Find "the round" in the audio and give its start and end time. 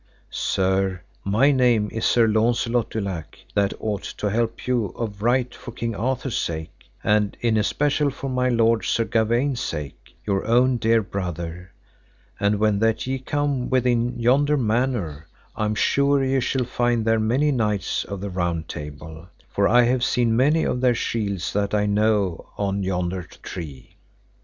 18.21-18.67